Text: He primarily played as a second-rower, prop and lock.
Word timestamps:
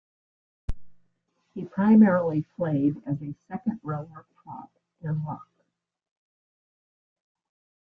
He 1.53 1.63
primarily 1.65 2.41
played 2.57 2.95
as 3.05 3.21
a 3.21 3.35
second-rower, 3.47 4.25
prop 4.43 4.71
and 5.03 5.23
lock. 5.23 5.47